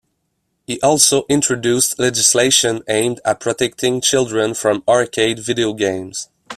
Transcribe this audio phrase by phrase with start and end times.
[0.65, 6.27] He also introduced legislation aimed at protecting children from arcade video games.